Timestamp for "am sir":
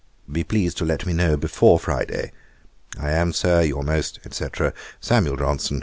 3.11-3.61